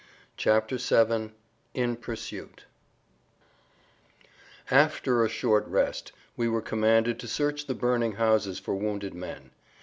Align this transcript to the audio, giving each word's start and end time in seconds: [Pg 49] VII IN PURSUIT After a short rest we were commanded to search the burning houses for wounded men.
[Pg 0.35 0.77
49] 0.79 1.05
VII 1.29 1.33
IN 1.75 1.95
PURSUIT 1.95 2.63
After 4.71 5.23
a 5.23 5.29
short 5.29 5.67
rest 5.67 6.11
we 6.35 6.47
were 6.49 6.59
commanded 6.63 7.19
to 7.19 7.27
search 7.27 7.67
the 7.67 7.75
burning 7.75 8.13
houses 8.13 8.57
for 8.57 8.73
wounded 8.73 9.13
men. 9.13 9.51